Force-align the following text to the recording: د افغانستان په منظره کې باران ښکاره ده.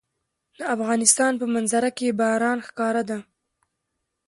د 0.57 0.59
افغانستان 0.75 1.31
په 1.41 1.45
منظره 1.53 1.89
کې 1.97 2.17
باران 2.19 2.57
ښکاره 2.67 3.03
ده. 3.09 3.19